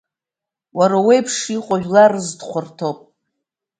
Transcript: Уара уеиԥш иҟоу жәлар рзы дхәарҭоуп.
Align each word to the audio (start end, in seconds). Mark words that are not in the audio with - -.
Уара 0.77 0.97
уеиԥш 1.05 1.35
иҟоу 1.55 1.77
жәлар 1.81 2.11
рзы 2.15 2.33
дхәарҭоуп. 2.39 2.99